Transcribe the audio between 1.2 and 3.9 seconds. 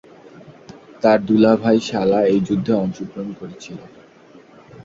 দুলাভাই-শালা এই যুদ্ধে যোগদান করেছিল।